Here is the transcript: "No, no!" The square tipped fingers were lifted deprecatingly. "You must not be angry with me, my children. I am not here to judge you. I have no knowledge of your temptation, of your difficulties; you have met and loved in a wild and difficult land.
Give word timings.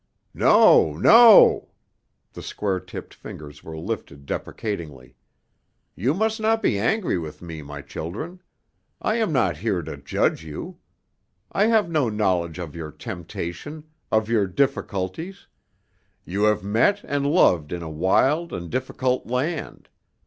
"No, 0.33 0.97
no!" 0.97 1.69
The 2.33 2.41
square 2.41 2.79
tipped 2.79 3.13
fingers 3.13 3.63
were 3.63 3.77
lifted 3.77 4.25
deprecatingly. 4.25 5.15
"You 5.93 6.15
must 6.15 6.39
not 6.39 6.59
be 6.63 6.79
angry 6.79 7.19
with 7.19 7.39
me, 7.39 7.61
my 7.61 7.83
children. 7.83 8.41
I 8.99 9.17
am 9.17 9.31
not 9.31 9.57
here 9.57 9.83
to 9.83 9.97
judge 9.97 10.43
you. 10.43 10.79
I 11.51 11.67
have 11.67 11.87
no 11.87 12.09
knowledge 12.09 12.57
of 12.57 12.75
your 12.75 12.89
temptation, 12.91 13.83
of 14.11 14.27
your 14.27 14.47
difficulties; 14.47 15.45
you 16.25 16.45
have 16.45 16.63
met 16.63 17.01
and 17.03 17.27
loved 17.31 17.71
in 17.71 17.83
a 17.83 17.89
wild 17.91 18.51
and 18.53 18.71
difficult 18.71 19.27
land. 19.27 19.87